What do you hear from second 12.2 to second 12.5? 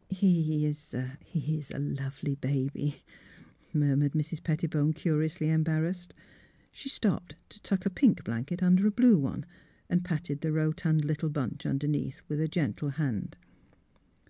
with a